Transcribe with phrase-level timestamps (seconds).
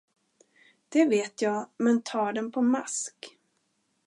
[0.89, 3.37] Det vet jag, men tar den på mask?